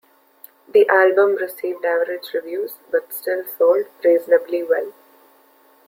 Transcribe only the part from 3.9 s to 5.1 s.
reasonably well.